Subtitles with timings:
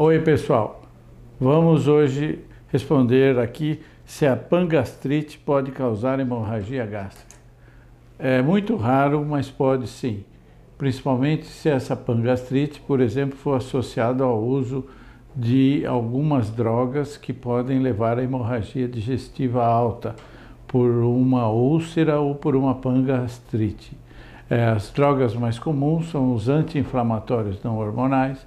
[0.00, 0.82] Oi, pessoal.
[1.40, 7.34] Vamos hoje responder aqui se a pangastrite pode causar hemorragia gástrica.
[8.16, 10.22] É muito raro, mas pode sim.
[10.78, 14.86] Principalmente se essa pangastrite, por exemplo, for associada ao uso
[15.34, 20.14] de algumas drogas que podem levar à hemorragia digestiva alta
[20.68, 23.98] por uma úlcera ou por uma pangastrite.
[24.48, 28.46] É, as drogas mais comuns são os anti-inflamatórios não hormonais,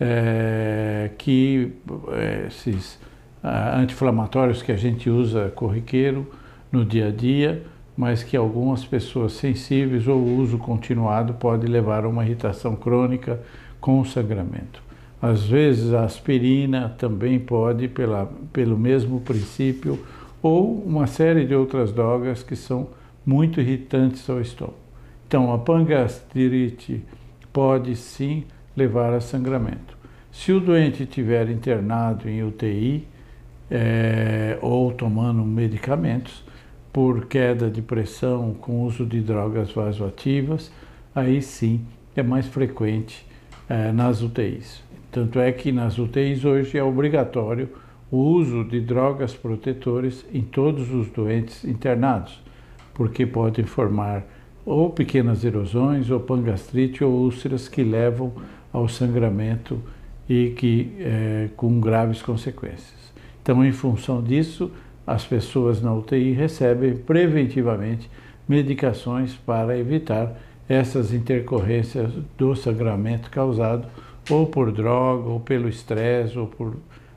[0.00, 1.72] é, que
[2.12, 2.98] é, esses
[3.42, 6.26] anti-inflamatórios que a gente usa corriqueiro
[6.70, 7.62] no dia a dia,
[7.96, 13.40] mas que algumas pessoas sensíveis ou uso continuado pode levar a uma irritação crônica
[13.80, 14.82] com sangramento.
[15.20, 19.98] Às vezes a aspirina também pode, pela, pelo mesmo princípio,
[20.40, 22.88] ou uma série de outras drogas que são
[23.26, 24.76] muito irritantes ao estômago.
[25.26, 27.02] Então, a pangastrite
[27.52, 28.44] pode sim
[28.78, 29.98] levar a sangramento.
[30.30, 33.06] Se o doente estiver internado em UTI
[33.68, 36.44] é, ou tomando medicamentos
[36.92, 40.70] por queda de pressão com uso de drogas vasoativas,
[41.14, 43.26] aí sim é mais frequente
[43.68, 44.82] é, nas UTIs.
[45.10, 47.68] Tanto é que nas UTIs hoje é obrigatório
[48.10, 52.40] o uso de drogas protetores em todos os doentes internados,
[52.94, 54.24] porque podem formar
[54.64, 58.32] ou pequenas erosões, ou pangastrite, ou úlceras que levam
[58.78, 59.80] ao sangramento
[60.28, 63.12] e que é, com graves consequências.
[63.42, 64.70] Então, em função disso,
[65.06, 68.10] as pessoas na UTI recebem preventivamente
[68.46, 70.36] medicações para evitar
[70.68, 73.88] essas intercorrências do sangramento causado
[74.28, 76.76] ou por droga, ou pelo estresse, ou por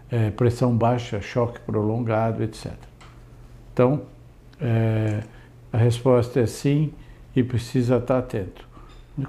[0.10, 2.72] é, pressão baixa, choque prolongado, etc.
[3.74, 4.04] Então,
[4.60, 5.22] é,
[5.74, 6.94] a resposta é sim
[7.36, 8.71] e precisa estar atento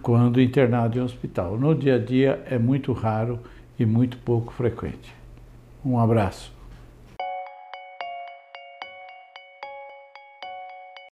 [0.02, 1.58] quando internado em hospital.
[1.58, 3.38] No dia a dia é muito raro
[3.78, 5.14] e muito pouco frequente.
[5.84, 6.61] Um abraço.